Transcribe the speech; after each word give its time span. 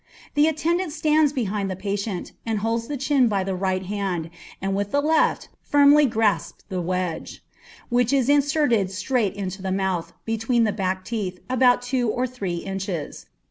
The 0.33 0.47
attendant 0.47 0.91
stands 0.93 1.31
behind 1.31 1.69
the 1.69 1.75
patient, 1.75 2.31
and 2.43 2.57
holds 2.57 2.87
the 2.87 2.97
chin 2.97 3.27
by 3.27 3.43
the 3.43 3.53
right 3.53 3.85
hand, 3.85 4.31
and 4.59 4.75
with 4.75 4.89
the 4.89 4.99
left 4.99 5.49
firmly 5.61 6.07
grasps 6.07 6.63
the 6.69 6.81
wedge, 6.81 7.43
which 7.89 8.11
is 8.11 8.27
inserted 8.27 8.89
straight 8.89 9.35
into 9.35 9.61
the 9.61 9.71
mouth, 9.71 10.13
between 10.25 10.63
the 10.63 10.73
back 10.73 11.05
teeth, 11.05 11.37
about 11.51 11.83
two 11.83 12.09
or 12.09 12.25
three 12.25 12.55
inches. 12.55 13.27